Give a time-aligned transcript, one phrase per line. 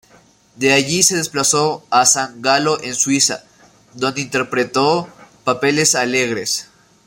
[0.55, 3.43] De allí se desplazó a San Galo, en Suiza,
[3.93, 5.07] donde interpretó
[5.45, 6.69] papeles alegres.